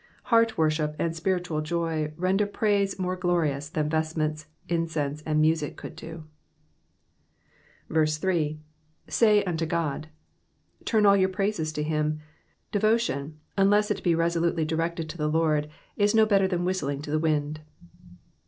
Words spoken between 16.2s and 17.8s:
better than whistling to the wind.